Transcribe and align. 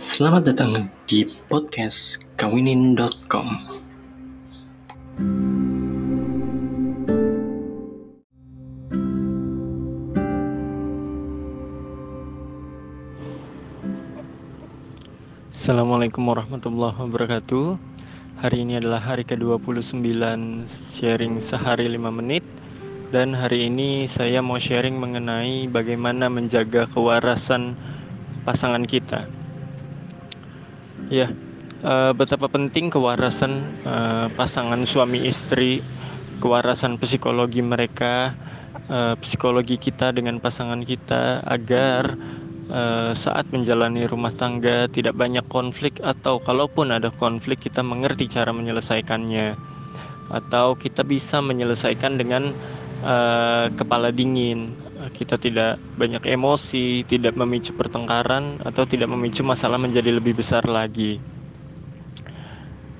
Selamat 0.00 0.48
datang 0.48 0.88
di 1.04 1.28
podcast 1.44 2.24
kawinin.com. 2.40 3.52
Assalamualaikum 15.52 16.24
warahmatullahi 16.24 16.96
wabarakatuh. 16.96 17.76
Hari 18.40 18.64
ini 18.64 18.80
adalah 18.80 19.04
hari 19.04 19.28
ke-29 19.28 20.00
sharing 20.64 21.44
sehari 21.44 21.92
5 21.92 22.00
menit 22.08 22.48
dan 23.12 23.36
hari 23.36 23.68
ini 23.68 24.08
saya 24.08 24.40
mau 24.40 24.56
sharing 24.56 24.96
mengenai 24.96 25.68
bagaimana 25.68 26.32
menjaga 26.32 26.88
kewarasan 26.88 27.76
pasangan 28.48 28.88
kita. 28.88 29.39
Ya, 31.10 31.26
uh, 31.82 32.14
betapa 32.14 32.46
penting 32.46 32.86
kewarasan 32.86 33.82
uh, 33.82 34.30
pasangan 34.30 34.78
suami 34.86 35.26
istri, 35.26 35.82
kewarasan 36.38 37.02
psikologi 37.02 37.66
mereka, 37.66 38.30
uh, 38.86 39.18
psikologi 39.18 39.74
kita 39.74 40.14
dengan 40.14 40.38
pasangan 40.38 40.78
kita 40.86 41.42
agar 41.42 42.14
uh, 42.70 43.10
saat 43.10 43.50
menjalani 43.50 44.06
rumah 44.06 44.30
tangga 44.30 44.86
tidak 44.86 45.18
banyak 45.18 45.42
konflik 45.50 45.98
atau 45.98 46.38
kalaupun 46.38 46.94
ada 46.94 47.10
konflik 47.10 47.58
kita 47.58 47.82
mengerti 47.82 48.30
cara 48.30 48.54
menyelesaikannya. 48.54 49.58
Atau 50.30 50.78
kita 50.78 51.02
bisa 51.02 51.42
menyelesaikan 51.42 52.22
dengan 52.22 52.54
uh, 53.02 53.66
kepala 53.74 54.14
dingin 54.14 54.89
kita 55.08 55.40
tidak 55.40 55.80
banyak 55.96 56.20
emosi, 56.28 57.08
tidak 57.08 57.32
memicu 57.32 57.72
pertengkaran 57.72 58.60
atau 58.60 58.84
tidak 58.84 59.08
memicu 59.08 59.40
masalah 59.40 59.80
menjadi 59.80 60.12
lebih 60.12 60.36
besar 60.36 60.68
lagi. 60.68 61.16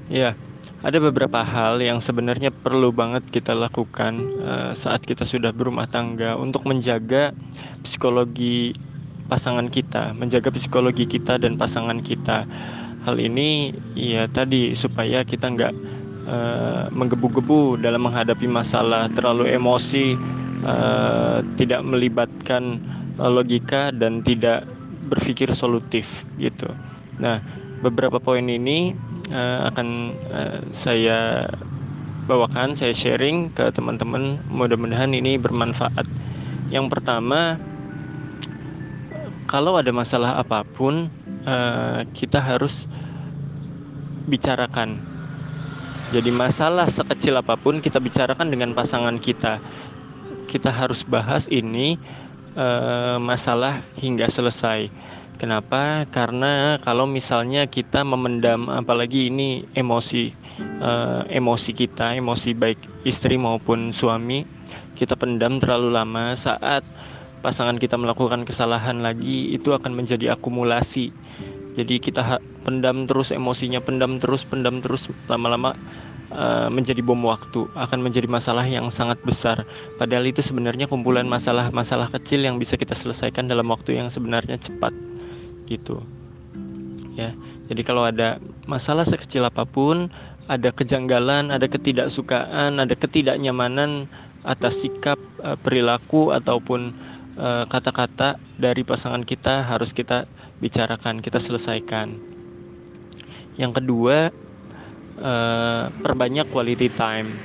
Ya, 0.09 0.33
ada 0.81 0.97
beberapa 0.97 1.45
hal 1.45 1.77
yang 1.85 2.01
sebenarnya 2.01 2.49
perlu 2.49 2.89
banget 2.89 3.29
kita 3.29 3.53
lakukan 3.53 4.17
uh, 4.41 4.73
saat 4.73 5.05
kita 5.05 5.29
sudah 5.29 5.53
berumah 5.53 5.85
tangga 5.85 6.41
untuk 6.41 6.65
menjaga 6.65 7.37
psikologi 7.85 8.73
pasangan 9.29 9.69
kita, 9.69 10.17
menjaga 10.17 10.49
psikologi 10.49 11.05
kita 11.05 11.37
dan 11.37 11.61
pasangan 11.61 12.01
kita. 12.01 12.49
Hal 13.05 13.17
ini 13.21 13.77
ya 13.93 14.25
tadi 14.25 14.73
supaya 14.73 15.21
kita 15.23 15.53
nggak 15.53 15.73
uh, 16.27 16.85
menggebu-gebu 16.97 17.77
dalam 17.77 18.01
menghadapi 18.01 18.49
masalah, 18.49 19.13
terlalu 19.13 19.53
emosi 19.53 20.40
uh, 20.65 21.45
tidak 21.57 21.81
melibatkan 21.85 22.81
uh, 23.17 23.31
logika 23.31 23.93
dan 23.93 24.21
tidak 24.25 24.65
berpikir 25.11 25.51
solutif 25.53 26.23
gitu. 26.39 26.71
Nah, 27.19 27.43
beberapa 27.83 28.23
poin 28.23 28.45
ini 28.47 28.95
uh, 29.33 29.69
akan 29.73 29.89
uh, 30.31 30.61
saya 30.73 31.51
bawakan, 32.31 32.79
saya 32.79 32.95
sharing 32.95 33.51
ke 33.51 33.75
teman-teman. 33.75 34.39
Mudah-mudahan 34.49 35.11
ini 35.11 35.35
bermanfaat. 35.37 36.07
Yang 36.71 36.87
pertama, 36.95 37.59
kalau 39.51 39.75
ada 39.75 39.91
masalah 39.91 40.39
apa 40.39 40.63
pun, 40.63 41.11
uh, 41.43 42.07
kita 42.15 42.39
harus 42.39 42.87
bicarakan. 44.31 45.03
Jadi 46.11 46.31
masalah 46.35 46.91
sekecil 46.91 47.39
apa 47.39 47.55
pun 47.55 47.79
kita 47.79 48.03
bicarakan 48.03 48.51
dengan 48.51 48.75
pasangan 48.75 49.15
kita 49.23 49.63
kita 50.51 50.75
harus 50.75 51.07
bahas 51.07 51.47
ini 51.47 51.95
uh, 52.59 53.23
masalah 53.23 53.87
hingga 54.03 54.27
selesai. 54.27 54.91
Kenapa? 55.39 56.05
Karena 56.11 56.77
kalau 56.85 57.09
misalnya 57.09 57.65
kita 57.71 58.05
memendam, 58.05 58.69
apalagi 58.69 59.33
ini 59.33 59.65
emosi, 59.73 60.37
uh, 60.85 61.25
emosi 61.31 61.71
kita, 61.73 62.13
emosi 62.19 62.53
baik 62.53 63.07
istri 63.09 63.41
maupun 63.41 63.95
suami, 63.95 64.45
kita 64.99 65.17
pendam 65.17 65.57
terlalu 65.57 65.97
lama 65.97 66.37
saat 66.37 66.85
pasangan 67.41 67.81
kita 67.81 67.97
melakukan 67.97 68.45
kesalahan 68.45 69.01
lagi, 69.01 69.57
itu 69.57 69.73
akan 69.73 69.97
menjadi 69.97 70.37
akumulasi. 70.37 71.09
Jadi 71.73 72.03
kita 72.03 72.37
pendam 72.67 73.09
terus 73.09 73.33
emosinya, 73.33 73.81
pendam 73.81 74.21
terus, 74.21 74.45
pendam 74.45 74.85
terus, 74.85 75.09
lama-lama 75.25 75.73
Eh, 76.31 76.69
menjadi 76.71 77.03
bom 77.03 77.19
waktu, 77.27 77.67
akan 77.75 78.07
menjadi 78.07 78.31
masalah 78.31 78.63
yang 78.63 78.87
sangat 78.87 79.19
besar. 79.27 79.67
Padahal 79.99 80.31
itu 80.31 80.39
sebenarnya 80.39 80.87
kumpulan 80.87 81.27
masalah-masalah 81.27 82.07
kecil 82.07 82.47
yang 82.47 82.55
bisa 82.55 82.79
kita 82.79 82.95
selesaikan 82.95 83.51
dalam 83.51 83.67
waktu 83.67 83.99
yang 83.99 84.07
sebenarnya 84.07 84.55
cepat, 84.63 84.95
gitu. 85.67 85.99
Ya, 87.19 87.35
jadi 87.67 87.83
kalau 87.83 88.07
ada 88.07 88.39
masalah 88.71 89.03
sekecil 89.03 89.43
apa 89.43 89.67
pun, 89.67 90.07
ada 90.47 90.71
kejanggalan, 90.71 91.51
ada 91.51 91.67
ketidaksukaan, 91.67 92.79
ada 92.79 92.95
ketidaknyamanan 92.95 94.07
atas 94.47 94.87
sikap, 94.87 95.19
uh, 95.43 95.59
perilaku 95.59 96.31
ataupun 96.31 96.95
eh, 97.43 97.65
kata-kata 97.67 98.39
dari 98.55 98.87
pasangan 98.87 99.27
kita 99.27 99.67
harus 99.67 99.91
kita 99.91 100.31
bicarakan, 100.63 101.19
kita 101.19 101.43
selesaikan. 101.43 102.15
Yang 103.59 103.83
kedua, 103.83 104.31
uh, 105.21 105.93
perbanyak 106.01 106.49
quality 106.49 106.89
time. 106.93 107.37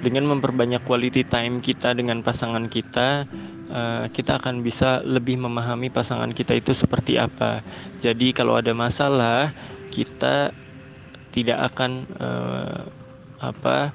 Dengan 0.00 0.32
memperbanyak 0.32 0.80
quality 0.84 1.28
time 1.28 1.60
kita 1.60 1.92
dengan 1.92 2.24
pasangan 2.24 2.66
kita, 2.72 3.28
uh, 3.68 4.04
kita 4.08 4.40
akan 4.40 4.64
bisa 4.64 5.04
lebih 5.04 5.36
memahami 5.36 5.92
pasangan 5.92 6.32
kita 6.32 6.56
itu 6.56 6.72
seperti 6.72 7.20
apa. 7.20 7.60
Jadi 8.00 8.32
kalau 8.32 8.56
ada 8.56 8.72
masalah, 8.72 9.52
kita 9.92 10.56
tidak 11.30 11.58
akan 11.72 12.08
uh, 12.16 12.80
apa, 13.44 13.92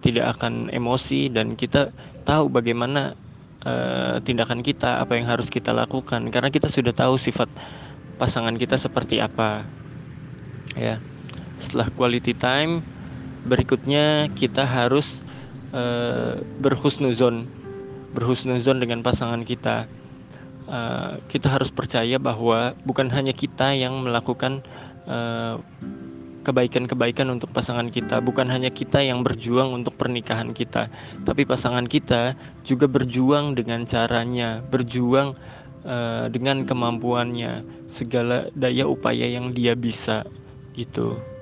tidak 0.00 0.38
akan 0.38 0.72
emosi 0.72 1.28
dan 1.28 1.54
kita 1.54 1.92
tahu 2.24 2.48
bagaimana 2.48 3.12
uh, 3.68 4.16
tindakan 4.24 4.64
kita, 4.64 5.04
apa 5.04 5.20
yang 5.20 5.28
harus 5.28 5.52
kita 5.52 5.76
lakukan 5.76 6.24
karena 6.32 6.48
kita 6.48 6.72
sudah 6.72 6.96
tahu 6.96 7.20
sifat 7.20 7.52
pasangan 8.16 8.56
kita 8.56 8.80
seperti 8.80 9.20
apa. 9.20 9.68
Ya 10.72 11.00
setelah 11.58 11.90
quality 11.90 12.32
time 12.38 12.86
berikutnya 13.48 14.30
kita 14.34 14.62
harus 14.68 15.20
uh, 15.72 16.38
berhusnuzon. 16.60 17.48
Berhusnuzon 18.12 18.78
dengan 18.80 19.04
pasangan 19.04 19.42
kita. 19.42 19.88
Uh, 20.68 21.16
kita 21.32 21.48
harus 21.48 21.72
percaya 21.72 22.20
bahwa 22.20 22.76
bukan 22.84 23.08
hanya 23.08 23.32
kita 23.32 23.72
yang 23.72 24.04
melakukan 24.04 24.60
uh, 25.08 25.56
kebaikan-kebaikan 26.44 27.28
untuk 27.32 27.52
pasangan 27.52 27.88
kita. 27.88 28.20
Bukan 28.20 28.48
hanya 28.48 28.68
kita 28.68 29.00
yang 29.00 29.24
berjuang 29.24 29.72
untuk 29.72 29.96
pernikahan 29.96 30.52
kita. 30.52 30.92
Tapi 31.24 31.48
pasangan 31.48 31.88
kita 31.88 32.36
juga 32.64 32.88
berjuang 32.88 33.56
dengan 33.56 33.84
caranya. 33.88 34.60
Berjuang 34.68 35.36
uh, 35.88 36.26
dengan 36.28 36.64
kemampuannya. 36.68 37.64
Segala 37.88 38.52
daya 38.52 38.84
upaya 38.84 39.24
yang 39.24 39.56
dia 39.56 39.72
bisa. 39.72 40.24
Gitu 40.76 41.37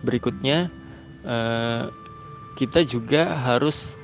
berikutnya 0.00 0.72
uh, 1.24 1.88
kita 2.56 2.84
juga 2.84 3.36
harus 3.40 3.96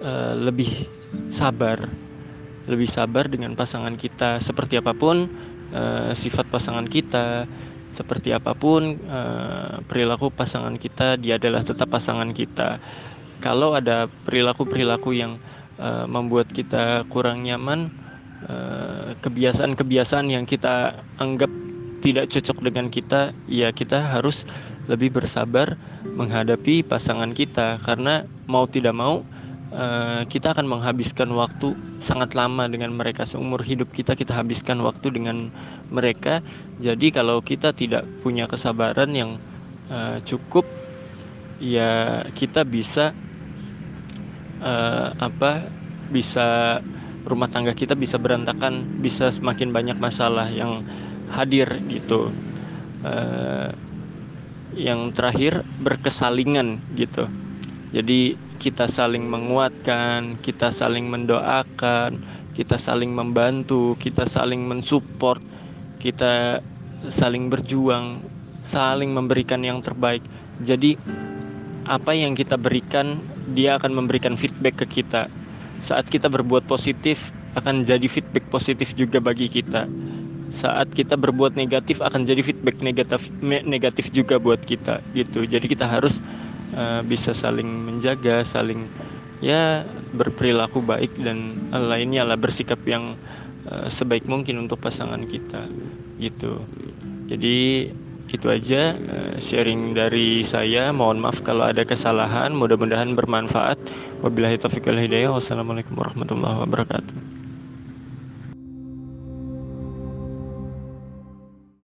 uh, 0.00 0.36
lebih 0.36 0.88
sabar. 1.28 1.88
Lebih 2.64 2.88
sabar 2.88 3.26
dengan 3.26 3.52
pasangan 3.58 3.92
kita. 3.98 4.38
Seperti 4.38 4.78
apa 4.78 4.94
pun 4.94 5.28
uh, 5.74 6.10
sifat 6.14 6.48
pasangan 6.48 6.86
kita 6.86 7.48
seperti 7.92 8.32
apa 8.32 8.56
pun 8.56 8.96
uh, 9.04 9.84
perilaku 9.84 10.32
pasangan 10.32 10.80
kita 10.80 11.20
dia 11.20 11.36
adalah 11.36 11.60
tetap 11.60 11.92
pasangan 11.92 12.32
kita. 12.32 12.80
Kalau 13.42 13.76
ada 13.76 14.08
perilaku-perilaku 14.08 15.12
yang 15.12 15.36
membuat 15.82 16.46
kita 16.46 17.02
kurang 17.10 17.42
nyaman 17.42 17.90
kebiasaan-kebiasaan 19.18 20.30
yang 20.30 20.46
kita 20.46 21.02
anggap 21.18 21.50
tidak 22.02 22.26
cocok 22.28 22.58
dengan 22.66 22.86
kita 22.90 23.30
ya 23.46 23.70
kita 23.70 24.02
harus 24.14 24.42
lebih 24.90 25.14
bersabar 25.14 25.78
menghadapi 26.04 26.82
pasangan 26.82 27.30
kita. 27.34 27.78
Karena 27.82 28.26
mau 28.46 28.66
tidak 28.66 28.94
mau 28.96 29.22
uh, 29.72 30.22
kita 30.28 30.52
akan 30.52 30.68
menghabiskan 30.68 31.32
waktu 31.32 31.74
sangat 31.98 32.36
lama 32.36 32.68
dengan 32.68 32.92
mereka. 32.92 33.24
Seumur 33.24 33.64
hidup 33.64 33.90
kita 33.90 34.14
kita 34.14 34.36
habiskan 34.36 34.80
waktu 34.84 35.08
dengan 35.10 35.50
mereka. 35.88 36.44
Jadi 36.78 37.10
kalau 37.10 37.40
kita 37.40 37.72
tidak 37.72 38.06
punya 38.20 38.46
kesabaran 38.46 39.10
yang 39.12 39.30
uh, 39.88 40.20
cukup 40.22 40.68
ya 41.62 42.22
kita 42.34 42.66
bisa 42.66 43.14
uh, 44.60 45.08
apa 45.16 45.62
bisa 46.10 46.78
rumah 47.22 47.46
tangga 47.46 47.70
kita 47.70 47.94
bisa 47.94 48.18
berantakan 48.18 48.98
bisa 48.98 49.30
semakin 49.30 49.70
banyak 49.70 49.96
masalah 49.96 50.50
yang 50.50 50.82
hadir 51.32 51.80
gitu. 51.88 52.34
Uh, 53.02 53.70
yang 54.76 55.12
terakhir 55.12 55.64
berkesalingan 55.80 56.80
gitu. 56.96 57.28
Jadi 57.92 58.36
kita 58.56 58.88
saling 58.88 59.26
menguatkan, 59.28 60.40
kita 60.40 60.72
saling 60.72 61.10
mendoakan, 61.10 62.20
kita 62.56 62.80
saling 62.80 63.12
membantu, 63.12 63.98
kita 64.00 64.24
saling 64.24 64.64
mensupport, 64.64 65.40
kita 66.00 66.64
saling 67.10 67.50
berjuang 67.50 68.22
saling 68.62 69.10
memberikan 69.10 69.60
yang 69.60 69.82
terbaik. 69.82 70.22
Jadi 70.62 70.94
apa 71.82 72.14
yang 72.14 72.38
kita 72.38 72.54
berikan 72.54 73.18
dia 73.50 73.76
akan 73.76 73.98
memberikan 73.98 74.38
feedback 74.38 74.86
ke 74.86 75.02
kita. 75.02 75.26
Saat 75.82 76.06
kita 76.06 76.30
berbuat 76.30 76.64
positif 76.70 77.34
akan 77.58 77.82
jadi 77.82 78.06
feedback 78.06 78.48
positif 78.48 78.94
juga 78.94 79.18
bagi 79.18 79.50
kita 79.50 79.90
saat 80.52 80.92
kita 80.92 81.16
berbuat 81.16 81.56
negatif 81.56 82.04
akan 82.04 82.28
jadi 82.28 82.44
feedback 82.44 82.78
negatif 82.84 83.32
negatif 83.42 84.12
juga 84.12 84.36
buat 84.36 84.60
kita 84.60 85.00
gitu. 85.16 85.48
Jadi 85.48 85.66
kita 85.66 85.88
harus 85.88 86.20
uh, 86.76 87.00
bisa 87.02 87.32
saling 87.32 87.66
menjaga 87.66 88.44
saling 88.44 88.86
ya 89.42 89.82
berperilaku 90.12 90.84
baik 90.84 91.16
dan 91.18 91.56
lainnya 91.72 92.22
lah 92.22 92.36
bersikap 92.36 92.78
yang 92.84 93.16
uh, 93.66 93.88
sebaik 93.88 94.28
mungkin 94.28 94.60
untuk 94.62 94.78
pasangan 94.78 95.24
kita 95.24 95.66
gitu. 96.20 96.60
Jadi 97.26 97.88
itu 98.32 98.46
aja 98.48 98.96
uh, 98.96 99.34
sharing 99.40 99.96
dari 99.96 100.44
saya. 100.44 100.92
Mohon 100.92 101.28
maaf 101.28 101.40
kalau 101.40 101.68
ada 101.68 101.82
kesalahan 101.82 102.52
mudah-mudahan 102.52 103.16
bermanfaat. 103.16 103.80
Wabillahi 104.20 104.60
taufiq 104.60 104.86
wassalamualaikum 104.86 105.98
warahmatullahi 105.98 106.62
wabarakatuh 106.62 107.41